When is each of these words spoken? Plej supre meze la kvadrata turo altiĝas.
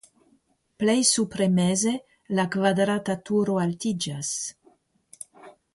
Plej 0.83 0.95
supre 1.09 1.47
meze 1.59 1.93
la 2.39 2.47
kvadrata 2.57 3.17
turo 3.31 3.61
altiĝas. 3.67 4.35